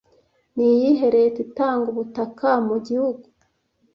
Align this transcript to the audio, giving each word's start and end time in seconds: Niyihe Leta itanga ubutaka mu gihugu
Niyihe 0.55 1.05
Leta 1.15 1.37
itanga 1.47 1.85
ubutaka 1.93 2.49
mu 2.67 2.75
gihugu 2.87 3.25